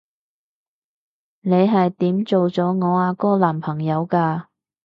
[1.41, 4.47] 你係點做咗我阿哥男朋友㗎？